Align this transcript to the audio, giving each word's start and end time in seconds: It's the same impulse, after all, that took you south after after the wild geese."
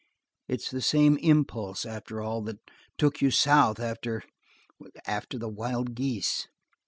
It's 0.47 0.71
the 0.71 0.81
same 0.81 1.17
impulse, 1.17 1.85
after 1.85 2.23
all, 2.23 2.41
that 2.45 2.57
took 2.97 3.21
you 3.21 3.29
south 3.29 3.79
after 3.79 4.23
after 5.05 5.37
the 5.37 5.47
wild 5.47 5.93
geese." 5.93 6.47